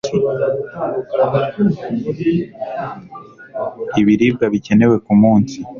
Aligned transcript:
ibribwa 4.01 4.45
bikenewe 4.53 4.95
ku 5.05 5.13
munsi 5.21 5.57